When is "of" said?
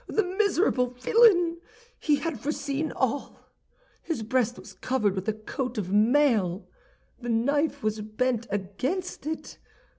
5.77-5.91